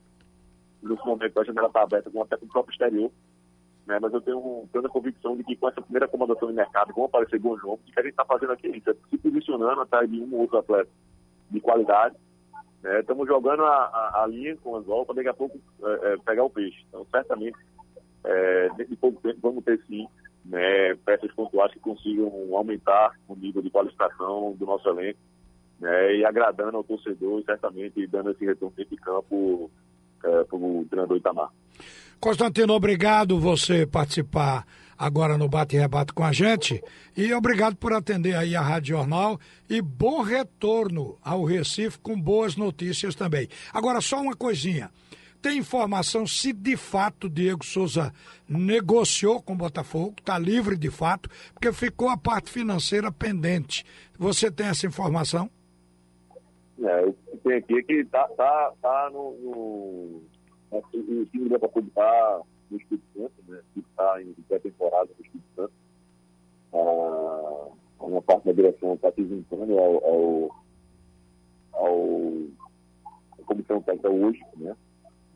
nesse 0.81 1.05
momento 1.05 1.39
a 1.39 1.43
janela 1.43 1.67
está 1.67 1.83
aberta 1.83 2.09
com 2.09 2.23
até 2.23 2.37
com 2.37 2.45
o 2.45 2.49
próprio 2.49 2.71
exterior. 2.71 3.11
Né? 3.85 3.99
mas 4.01 4.13
eu 4.13 4.21
tenho 4.21 4.67
plena 4.71 4.89
convicção 4.89 5.35
de 5.35 5.43
que 5.43 5.55
com 5.55 5.69
essa 5.69 5.81
primeira 5.81 6.05
acomodação 6.05 6.47
de 6.47 6.53
mercado 6.53 6.93
vão 6.93 7.05
aparecer 7.05 7.39
bons 7.39 7.61
nomes, 7.61 7.81
o 7.87 7.91
que 7.91 7.99
a 7.99 8.03
gente 8.03 8.11
está 8.11 8.25
fazendo 8.25 8.53
aqui 8.53 8.67
é 8.67 8.77
isso, 8.77 8.89
é 8.89 8.95
se 9.09 9.17
posicionando 9.17 9.81
atrás 9.81 10.09
de 10.09 10.19
um 10.21 10.33
ou 10.33 10.41
outro 10.41 10.59
atleta 10.59 10.89
de 11.49 11.59
qualidade. 11.59 12.15
Estamos 12.83 13.27
né? 13.27 13.33
jogando 13.33 13.63
a, 13.63 13.75
a, 13.75 14.23
a, 14.23 14.27
linha 14.27 14.55
com 14.57 14.75
anzol 14.75 15.05
para 15.05 15.15
daqui 15.15 15.29
a 15.29 15.33
pouco 15.33 15.59
é, 15.83 16.13
é, 16.13 16.17
pegar 16.17 16.43
o 16.43 16.49
peixe. 16.49 16.83
Então, 16.89 17.05
certamente, 17.11 17.57
é, 18.23 18.69
dentro 18.69 18.87
de 18.87 18.95
pouco 18.95 19.21
tempo, 19.21 19.39
vamos 19.41 19.63
ter 19.63 19.79
sim 19.87 20.07
né, 20.45 20.95
peças 21.05 21.31
pontuais 21.33 21.71
que 21.71 21.79
consigam 21.79 22.31
aumentar 22.55 23.15
o 23.27 23.35
nível 23.35 23.61
de 23.61 23.69
qualificação 23.69 24.55
do 24.57 24.65
nosso 24.65 24.89
elenco 24.89 25.19
né, 25.79 26.15
e 26.15 26.25
agradando 26.25 26.77
ao 26.77 26.83
torcedor 26.83 27.39
e 27.39 27.43
certamente 27.43 28.07
dando 28.07 28.31
esse 28.31 28.45
retorno 28.45 28.75
de 28.75 28.97
campo 28.97 29.69
é, 30.23 30.43
para 30.43 30.55
o 30.57 30.85
treinador 30.89 31.17
Itamar. 31.17 31.51
Constantino, 32.21 32.75
obrigado 32.75 33.39
você 33.39 33.83
participar 33.87 34.63
agora 34.95 35.39
no 35.39 35.49
Bate 35.49 35.75
e 35.75 35.79
Rebate 35.79 36.13
com 36.13 36.23
a 36.23 36.31
gente 36.31 36.79
e 37.17 37.33
obrigado 37.33 37.75
por 37.75 37.91
atender 37.93 38.35
aí 38.35 38.55
a 38.55 38.61
Rádio 38.61 38.95
Jornal 38.95 39.39
e 39.67 39.81
bom 39.81 40.21
retorno 40.21 41.17
ao 41.23 41.43
Recife 41.43 41.97
com 41.97 42.21
boas 42.21 42.55
notícias 42.55 43.15
também. 43.15 43.47
Agora, 43.73 43.99
só 44.01 44.21
uma 44.21 44.35
coisinha 44.35 44.91
tem 45.41 45.57
informação 45.57 46.27
se 46.27 46.53
de 46.53 46.77
fato 46.77 47.27
Diego 47.27 47.65
Souza 47.65 48.13
negociou 48.47 49.41
com 49.41 49.53
o 49.53 49.57
Botafogo, 49.57 50.13
está 50.19 50.37
livre 50.37 50.77
de 50.77 50.91
fato, 50.91 51.27
porque 51.55 51.73
ficou 51.73 52.07
a 52.07 52.17
parte 52.17 52.51
financeira 52.51 53.11
pendente. 53.11 53.83
Você 54.19 54.51
tem 54.51 54.67
essa 54.67 54.85
informação? 54.85 55.49
É, 56.83 57.03
o 57.03 57.13
que 57.13 57.37
tem 57.37 57.57
aqui 57.57 57.81
que 57.81 57.93
está 57.93 58.27
tá, 58.27 58.73
tá 58.79 59.09
no, 59.11 59.31
no, 59.41 60.21
O 60.71 61.25
time 61.25 61.25
do 61.43 61.49
Botafogo 61.49 61.87
está 61.87 62.41
no 62.69 62.77
Espírito 62.77 63.05
Santo, 63.13 63.33
né? 63.47 63.59
Está 63.75 64.21
em 64.21 64.33
pré-temporada 64.47 65.09
no 65.17 65.25
Espírito 65.25 65.49
Santo. 65.55 65.73
Ah, 66.73 67.67
uma 67.99 68.21
parte 68.21 68.45
da 68.45 68.53
direção 68.53 68.93
está 68.93 69.11
se 69.11 69.27
juntando 69.27 69.77
ao, 69.77 70.05
ao, 70.05 70.63
ao, 71.73 72.33
à 73.39 73.43
comissão 73.45 73.81
técnica 73.81 74.09
hoje, 74.09 74.41
né? 74.57 74.75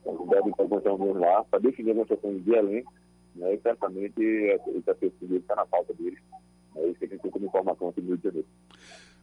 Então, 0.02 0.28
devem 0.28 0.52
estar 0.52 0.66
reuniões 0.66 1.18
lá 1.18 1.44
para 1.44 1.60
definir 1.60 1.92
a 1.92 1.96
negociação 1.96 2.38
de 2.38 2.54
elenco, 2.54 2.94
né? 3.36 3.56
E 3.56 3.62
certamente 3.62 4.22
esse 4.22 4.94
pesquisa 4.94 5.36
está 5.36 5.56
na 5.56 5.66
pauta 5.66 5.94
deles. 5.94 6.20
É 6.78 6.88
isso 6.88 7.00
que 7.00 7.06
a 7.06 7.08
gente 7.10 7.22
tem 7.22 7.32
como 7.32 7.46
informação 7.46 7.90
aqui 7.90 8.02
no 8.02 8.08
Rio 8.08 8.18
de 8.18 8.24
Janeiro. 8.24 8.48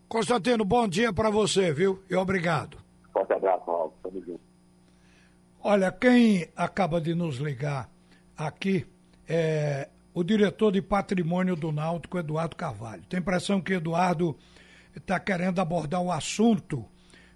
Constantino, 0.09 0.65
bom 0.65 0.87
dia 0.87 1.13
para 1.13 1.31
você, 1.31 1.73
viu? 1.73 1.99
E 2.11 2.15
obrigado. 2.15 2.77
Forte 3.13 3.33
abraço, 3.33 3.71
Alves. 3.71 3.99
Tamo 4.03 4.21
junto. 4.23 4.42
Olha, 5.65 5.93
quem 5.93 6.49
acaba 6.57 7.01
de 7.01 7.15
nos 7.15 7.37
ligar 7.37 7.89
aqui 8.37 8.85
é 9.29 9.89
o 10.13 10.25
diretor 10.25 10.73
de 10.73 10.83
patrimônio 10.83 11.55
do 11.55 11.71
Náutico, 11.71 12.19
Eduardo 12.19 12.57
Carvalho. 12.57 13.05
Tem 13.09 13.21
impressão 13.21 13.61
que 13.61 13.75
Eduardo 13.75 14.37
está 14.93 15.21
querendo 15.21 15.61
abordar 15.61 16.03
o 16.03 16.11
assunto 16.11 16.85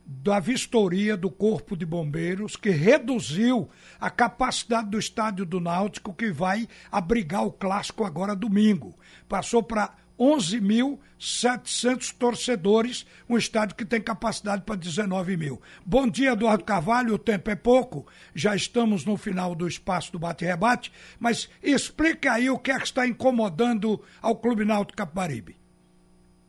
da 0.04 0.40
vistoria 0.40 1.16
do 1.16 1.30
Corpo 1.30 1.76
de 1.76 1.86
Bombeiros, 1.86 2.56
que 2.56 2.70
reduziu 2.70 3.70
a 4.00 4.10
capacidade 4.10 4.90
do 4.90 4.98
estádio 4.98 5.46
do 5.46 5.60
Náutico, 5.60 6.12
que 6.12 6.32
vai 6.32 6.66
abrigar 6.90 7.46
o 7.46 7.52
clássico 7.52 8.02
agora 8.02 8.34
domingo. 8.34 8.98
Passou 9.28 9.62
para 9.62 9.94
11.700 10.18 12.16
torcedores, 12.16 13.06
um 13.28 13.36
estádio 13.36 13.76
que 13.76 13.84
tem 13.84 14.00
capacidade 14.00 14.62
para 14.62 14.76
19 14.76 15.36
mil. 15.36 15.60
Bom 15.84 16.08
dia, 16.08 16.32
Eduardo 16.32 16.64
Carvalho. 16.64 17.14
O 17.14 17.18
tempo 17.18 17.50
é 17.50 17.56
pouco, 17.56 18.06
já 18.34 18.56
estamos 18.56 19.04
no 19.04 19.16
final 19.16 19.54
do 19.54 19.68
espaço 19.68 20.10
do 20.12 20.18
bate-rebate, 20.18 20.92
mas 21.20 21.50
explica 21.62 22.32
aí 22.32 22.48
o 22.48 22.58
que 22.58 22.70
é 22.70 22.78
que 22.78 22.84
está 22.84 23.06
incomodando 23.06 24.00
ao 24.22 24.36
Clube 24.36 24.64
Náutico 24.64 24.96
Capibaribe. 24.96 25.56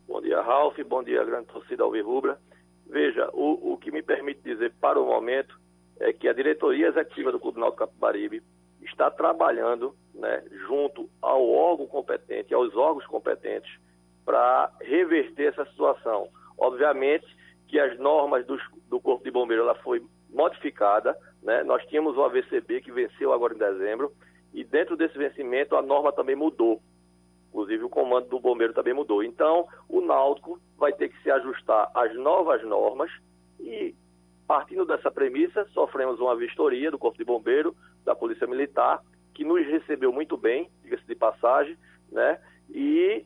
Bom 0.08 0.22
dia, 0.22 0.42
Ralf. 0.42 0.78
Bom 0.88 1.04
dia, 1.04 1.24
grande 1.26 1.48
torcida 1.48 1.84
Alvirrubra. 1.84 2.40
Veja, 2.90 3.30
o, 3.34 3.74
o 3.74 3.78
que 3.78 3.92
me 3.92 4.02
permite 4.02 4.40
dizer 4.42 4.74
para 4.80 5.00
o 5.00 5.06
momento 5.06 5.60
é 6.00 6.14
que 6.14 6.28
a 6.28 6.34
diretoria 6.34 6.88
executiva 6.88 7.32
do 7.32 7.40
Clube 7.40 7.60
Náutico 7.60 7.86
Capibaribe 7.86 8.42
está 8.90 9.10
trabalhando 9.12 9.96
né, 10.14 10.44
junto 10.68 11.10
ao 11.22 11.48
órgão 11.50 11.88
competente, 11.88 12.54
aos 12.54 12.76
órgãos 12.76 13.06
competentes, 13.06 13.72
para 14.26 14.72
reverter 14.82 15.54
essa 15.54 15.66
situação. 15.66 16.28
Obviamente 16.58 17.26
que 17.68 17.80
as 17.80 17.98
normas 18.00 18.46
do, 18.46 18.58
do 18.90 19.00
Corpo 19.00 19.24
de 19.24 19.32
Bombeiro 19.32 19.64
ela 19.64 19.76
foi 19.76 20.04
modificada, 20.30 21.18
né? 21.42 21.64
nós 21.64 21.86
tínhamos 21.88 22.18
o 22.18 22.24
AVCB 22.24 22.82
que 22.82 22.92
venceu 22.92 23.32
agora 23.32 23.54
em 23.54 23.58
dezembro, 23.58 24.12
e 24.54 24.64
dentro 24.64 24.96
desse 24.96 25.18
vencimento 25.18 25.76
a 25.76 25.82
norma 25.82 26.12
também 26.12 26.36
mudou. 26.36 26.82
Inclusive 27.50 27.84
o 27.84 27.90
comando 27.90 28.28
do 28.28 28.40
bombeiro 28.40 28.74
também 28.74 28.94
mudou. 28.94 29.24
Então, 29.24 29.68
o 29.88 30.02
Náutico 30.02 30.60
vai 30.78 30.94
ter 30.94 31.10
que 31.10 31.22
se 31.24 31.32
ajustar 31.32 31.90
às 31.94 32.14
novas 32.16 32.64
normas 32.64 33.10
e, 33.60 33.96
partindo 34.48 34.86
dessa 34.86 35.10
premissa, 35.10 35.66
sofremos 35.74 36.20
uma 36.20 36.36
vistoria 36.36 36.92
do 36.92 37.00
Corpo 37.00 37.18
de 37.18 37.24
Bombeiro, 37.24 37.76
da 38.08 38.16
Polícia 38.16 38.48
Militar, 38.48 39.02
que 39.34 39.44
nos 39.44 39.64
recebeu 39.68 40.12
muito 40.12 40.36
bem, 40.36 40.70
diga-se 40.82 41.06
de 41.06 41.14
passagem, 41.14 41.78
né? 42.12 42.40
E 42.70 43.26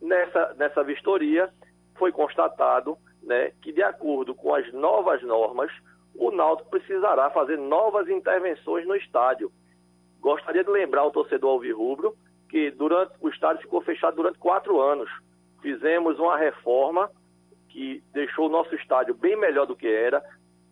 nessa, 0.00 0.54
nessa 0.54 0.82
vistoria 0.82 1.50
foi 1.96 2.10
constatado 2.10 2.96
né, 3.22 3.52
que, 3.60 3.72
de 3.72 3.82
acordo 3.82 4.34
com 4.34 4.54
as 4.54 4.72
novas 4.72 5.22
normas, 5.22 5.70
o 6.14 6.30
Náutico 6.30 6.70
precisará 6.70 7.28
fazer 7.30 7.58
novas 7.58 8.08
intervenções 8.08 8.86
no 8.86 8.96
estádio. 8.96 9.52
Gostaria 10.20 10.64
de 10.64 10.70
lembrar 10.70 11.02
ao 11.02 11.10
torcedor 11.10 11.50
alvirrubro 11.50 12.16
que 12.48 12.70
durante 12.70 13.12
o 13.20 13.28
estádio 13.28 13.62
ficou 13.62 13.80
fechado 13.82 14.16
durante 14.16 14.38
quatro 14.38 14.80
anos. 14.80 15.10
Fizemos 15.60 16.18
uma 16.18 16.36
reforma 16.36 17.10
que 17.68 18.02
deixou 18.12 18.46
o 18.46 18.50
nosso 18.50 18.74
estádio 18.74 19.14
bem 19.14 19.36
melhor 19.36 19.66
do 19.66 19.76
que 19.76 19.86
era. 19.86 20.22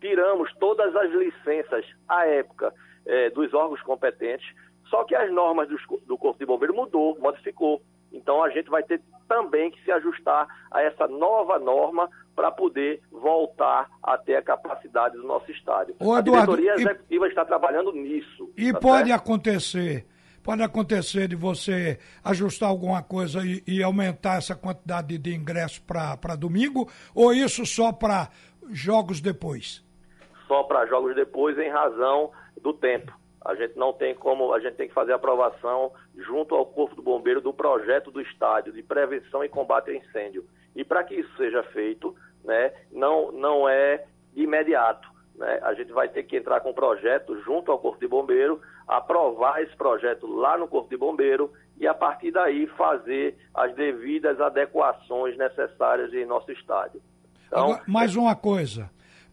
Tiramos 0.00 0.52
todas 0.58 0.94
as 0.96 1.10
licenças 1.12 1.84
à 2.08 2.26
época 2.26 2.72
eh, 3.08 3.30
dos 3.30 3.52
órgãos 3.52 3.82
competentes. 3.82 4.46
Só 4.88 5.02
que 5.04 5.14
as 5.14 5.32
normas 5.32 5.68
do, 5.68 5.76
do 6.06 6.16
Corpo 6.16 6.38
de 6.38 6.46
Bombeiro 6.46 6.74
mudou, 6.74 7.18
modificou. 7.18 7.82
Então 8.12 8.42
a 8.42 8.50
gente 8.50 8.70
vai 8.70 8.82
ter 8.82 9.02
também 9.26 9.70
que 9.70 9.82
se 9.82 9.90
ajustar 9.90 10.46
a 10.70 10.82
essa 10.82 11.08
nova 11.08 11.58
norma 11.58 12.08
para 12.36 12.50
poder 12.50 13.02
voltar 13.10 13.90
a 14.02 14.16
ter 14.16 14.36
a 14.36 14.42
capacidade 14.42 15.16
do 15.16 15.24
nosso 15.24 15.50
estádio. 15.50 15.96
Ô, 15.98 16.16
Eduardo, 16.16 16.52
a 16.52 16.56
diretoria 16.56 16.74
executiva 16.74 17.26
e, 17.26 17.28
está 17.28 17.44
trabalhando 17.44 17.92
nisso. 17.92 18.50
E 18.56 18.72
tá 18.72 18.78
pode 18.78 19.08
certo? 19.08 19.20
acontecer 19.20 20.06
Pode 20.48 20.62
acontecer 20.62 21.28
de 21.28 21.36
você 21.36 21.98
ajustar 22.24 22.70
alguma 22.70 23.02
coisa 23.02 23.44
e, 23.44 23.62
e 23.66 23.82
aumentar 23.82 24.38
essa 24.38 24.56
quantidade 24.56 25.18
de 25.18 25.34
ingressos 25.34 25.78
para 25.78 26.36
domingo, 26.36 26.88
ou 27.14 27.34
isso 27.34 27.66
só 27.66 27.92
para 27.92 28.30
jogos 28.70 29.20
depois? 29.20 29.84
Só 30.48 30.64
para 30.64 30.86
jogos 30.86 31.14
depois, 31.14 31.56
em 31.58 31.68
razão 31.68 32.32
do 32.60 32.72
tempo. 32.72 33.12
A 33.44 33.54
gente 33.54 33.78
não 33.78 33.92
tem 33.92 34.14
como, 34.14 34.52
a 34.52 34.58
gente 34.58 34.74
tem 34.74 34.88
que 34.88 34.94
fazer 34.94 35.12
a 35.12 35.16
aprovação 35.16 35.92
junto 36.16 36.54
ao 36.54 36.66
Corpo 36.66 36.96
do 36.96 37.02
Bombeiro 37.02 37.40
do 37.40 37.52
projeto 37.52 38.10
do 38.10 38.20
estádio 38.20 38.72
de 38.72 38.82
prevenção 38.82 39.44
e 39.44 39.48
combate 39.48 39.90
ao 39.90 39.96
incêndio. 39.96 40.44
E 40.74 40.84
para 40.84 41.04
que 41.04 41.14
isso 41.14 41.36
seja 41.36 41.62
feito, 41.62 42.16
né, 42.44 42.72
não, 42.90 43.30
não 43.30 43.68
é 43.68 44.04
de 44.34 44.42
imediato. 44.42 45.08
Né? 45.36 45.60
A 45.62 45.72
gente 45.74 45.92
vai 45.92 46.08
ter 46.08 46.24
que 46.24 46.36
entrar 46.36 46.60
com 46.60 46.70
um 46.70 46.74
projeto 46.74 47.40
junto 47.42 47.70
ao 47.70 47.78
Corpo 47.78 48.00
de 48.00 48.08
Bombeiro 48.08 48.60
aprovar 48.86 49.62
esse 49.62 49.76
projeto 49.76 50.26
lá 50.26 50.58
no 50.58 50.66
Corpo 50.66 50.88
de 50.88 50.96
Bombeiro 50.96 51.52
e, 51.78 51.86
a 51.86 51.94
partir 51.94 52.32
daí, 52.32 52.66
fazer 52.68 53.36
as 53.54 53.74
devidas 53.74 54.40
adequações 54.40 55.36
necessárias 55.36 56.12
em 56.12 56.24
nosso 56.24 56.50
estádio. 56.50 57.00
Então, 57.46 57.72
Agora, 57.72 57.82
mais 57.86 58.16
uma 58.16 58.34
coisa, 58.34 58.90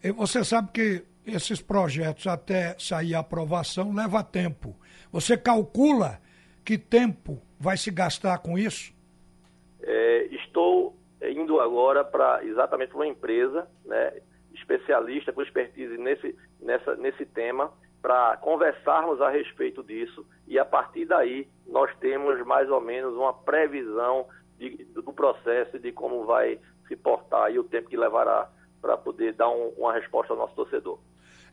eh, 0.10 0.12
você 0.12 0.44
sabe 0.44 0.72
que 0.72 1.04
esses 1.26 1.62
projetos, 1.62 2.28
até 2.28 2.76
sair 2.78 3.16
a 3.16 3.20
aprovação, 3.20 3.94
leva 3.94 4.24
tempo. 4.24 4.76
Você 5.12 5.36
calcula 5.36 6.20
que 6.64 6.78
tempo 6.78 7.42
vai 7.60 7.78
se 7.78 7.90
gastar 7.92 8.38
com 8.40 8.58
isso? 8.58 8.94
É, 9.82 10.26
estou 10.32 10.96
indo 11.22 11.60
agora 11.60 12.04
para 12.04 12.44
exatamente 12.44 12.94
uma 12.94 13.08
empresa, 13.08 13.68
né, 13.86 14.14
especialista 14.54 15.34
com 15.34 15.42
expertise 15.42 15.98
nesse, 15.98 16.36
nessa, 16.62 16.96
nesse 16.96 17.26
tema, 17.26 17.72
para 18.02 18.38
conversarmos 18.38 19.20
a 19.22 19.30
respeito 19.30 19.84
disso 19.84 20.26
e 20.48 20.60
a 20.60 20.66
partir 20.66 21.06
daí 21.06 21.48
nós 21.66 21.90
temos 22.00 22.46
mais 22.46 22.70
ou 22.70 22.80
menos 22.80 23.16
uma 23.16 23.34
previsão 23.34 24.28
de, 24.60 24.86
do 24.94 25.12
processo 25.12 25.78
e 25.78 25.80
de 25.80 25.92
como 25.92 26.24
vai 26.26 26.60
se 26.88 26.96
portar 26.96 27.52
e 27.52 27.58
o 27.58 27.64
tempo 27.64 27.90
que 27.90 27.98
levará 27.98 28.48
para 28.86 28.96
poder 28.96 29.34
dar 29.34 29.50
um, 29.50 29.74
uma 29.78 29.94
resposta 29.94 30.32
ao 30.32 30.38
nosso 30.38 30.54
torcedor. 30.54 31.00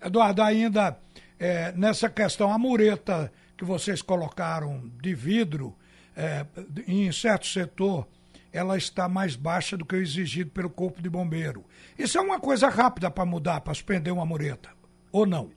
Eduardo, 0.04 0.42
ainda 0.42 0.98
é, 1.38 1.72
nessa 1.72 2.10
questão, 2.10 2.52
a 2.52 2.58
mureta 2.58 3.32
que 3.56 3.64
vocês 3.64 4.02
colocaram 4.02 4.82
de 5.00 5.14
vidro, 5.14 5.74
é, 6.14 6.44
em 6.86 7.10
certo 7.10 7.46
setor, 7.46 8.06
ela 8.52 8.76
está 8.76 9.08
mais 9.08 9.34
baixa 9.34 9.78
do 9.78 9.86
que 9.86 9.94
o 9.94 9.98
exigido 9.98 10.50
pelo 10.50 10.68
Corpo 10.68 11.00
de 11.00 11.08
Bombeiro. 11.08 11.64
Isso 11.98 12.18
é 12.18 12.20
uma 12.20 12.38
coisa 12.38 12.68
rápida 12.68 13.10
para 13.10 13.24
mudar, 13.24 13.62
para 13.62 13.72
suspender 13.72 14.10
uma 14.10 14.26
mureta, 14.26 14.68
ou 15.10 15.24
não? 15.24 15.50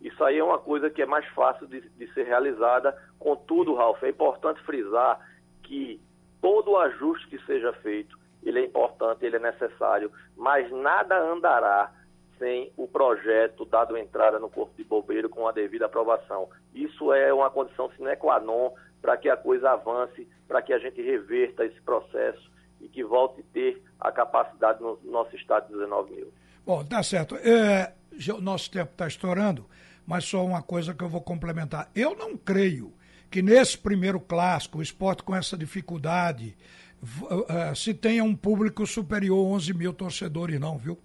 Isso 0.00 0.24
aí 0.24 0.38
é 0.38 0.44
uma 0.44 0.58
coisa 0.58 0.88
que 0.88 1.02
é 1.02 1.06
mais 1.06 1.26
fácil 1.28 1.66
de, 1.66 1.80
de 1.80 2.12
ser 2.14 2.24
realizada. 2.24 2.96
Contudo, 3.18 3.74
Ralf, 3.74 4.02
é 4.02 4.08
importante 4.08 4.62
frisar 4.62 5.20
que 5.62 6.00
todo 6.40 6.76
ajuste 6.78 7.28
que 7.28 7.38
seja 7.44 7.72
feito, 7.74 8.18
ele 8.42 8.60
é 8.60 8.64
importante, 8.64 9.24
ele 9.24 9.36
é 9.36 9.40
necessário, 9.40 10.10
mas 10.36 10.70
nada 10.70 11.18
andará 11.18 11.92
sem 12.38 12.72
o 12.76 12.88
projeto 12.88 13.66
dado 13.66 13.96
entrada 13.98 14.38
no 14.38 14.48
Corpo 14.48 14.72
de 14.76 14.82
Bombeiro 14.82 15.28
com 15.28 15.46
a 15.46 15.52
devida 15.52 15.86
aprovação. 15.86 16.48
Isso 16.74 17.12
é 17.12 17.32
uma 17.32 17.50
condição 17.50 17.90
sine 17.96 18.16
qua 18.16 18.40
non 18.40 18.72
para 19.02 19.16
que 19.16 19.28
a 19.28 19.36
coisa 19.36 19.70
avance, 19.70 20.26
para 20.48 20.62
que 20.62 20.72
a 20.72 20.78
gente 20.78 21.00
reverta 21.02 21.64
esse 21.64 21.80
processo 21.82 22.50
e 22.80 22.88
que 22.88 23.04
volte 23.04 23.40
a 23.40 23.52
ter 23.52 23.82
a 24.00 24.10
capacidade 24.10 24.80
no 24.80 24.98
nosso 25.04 25.36
estado 25.36 25.66
de 25.66 25.74
19 25.74 26.14
mil. 26.14 26.32
Bom, 26.64 26.82
tá 26.84 27.02
certo. 27.02 27.36
É, 27.36 27.92
nosso 28.40 28.70
tempo 28.70 28.92
está 28.92 29.06
estourando, 29.06 29.66
mas 30.06 30.24
só 30.24 30.44
uma 30.44 30.62
coisa 30.62 30.94
que 30.94 31.04
eu 31.04 31.08
vou 31.08 31.20
complementar. 31.20 31.90
Eu 31.94 32.16
não 32.16 32.36
creio 32.36 32.92
que 33.30 33.40
nesse 33.40 33.78
primeiro 33.78 34.18
clássico, 34.18 34.78
o 34.78 34.82
esporte 34.82 35.22
com 35.22 35.34
essa 35.34 35.56
dificuldade, 35.56 36.56
uh, 37.02 37.74
se 37.76 37.94
tenha 37.94 38.24
um 38.24 38.34
público 38.34 38.86
superior 38.86 39.38
a 39.38 39.54
11 39.54 39.74
mil 39.74 39.92
torcedores, 39.92 40.58
não, 40.58 40.76
viu? 40.76 40.98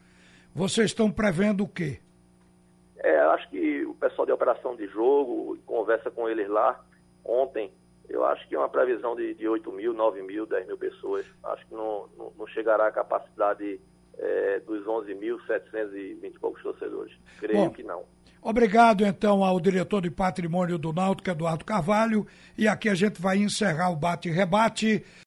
Vocês 0.54 0.88
estão 0.88 1.12
prevendo 1.12 1.64
o 1.64 1.68
quê? 1.68 2.00
É, 2.98 3.20
acho 3.20 3.50
que 3.50 3.86
o 3.86 3.94
pessoal 3.94 4.26
de 4.26 4.32
operação 4.32 4.76
de 4.76 4.88
jogo, 4.88 5.58
conversa 5.66 6.10
com 6.10 6.28
eles 6.28 6.50
lá 6.50 6.84
ontem, 7.24 7.72
eu 8.10 8.24
acho 8.26 8.48
que 8.48 8.56
é 8.56 8.58
uma 8.58 8.70
previsão 8.70 9.16
de, 9.16 9.34
de 9.34 9.48
8 9.48 9.72
mil, 9.72 9.94
9 9.94 10.22
mil, 10.22 10.46
10 10.46 10.68
mil 10.68 10.78
pessoas. 10.78 11.26
Acho 11.44 11.66
que 11.68 11.74
não, 11.74 12.08
não, 12.18 12.34
não 12.38 12.48
chegará 12.48 12.88
à 12.88 12.92
capacidade 12.92 13.80
é, 14.18 14.60
dos 14.62 14.86
11.720 14.86 16.24
e 16.24 16.40
poucos 16.40 16.62
torcedores. 16.64 17.16
Creio 17.40 17.66
Bom, 17.66 17.70
que 17.72 17.84
não. 17.84 18.04
Obrigado, 18.48 19.04
então, 19.04 19.44
ao 19.44 19.60
diretor 19.60 20.04
de 20.04 20.12
patrimônio 20.12 20.78
do 20.78 20.94
Náutico, 20.94 21.32
Eduardo 21.32 21.66
Carvalho. 21.66 22.28
E 22.56 22.68
aqui 22.68 22.88
a 22.88 22.94
gente 22.94 23.20
vai 23.20 23.40
encerrar 23.40 23.90
o 23.90 23.96
bate-rebate. 23.96 25.04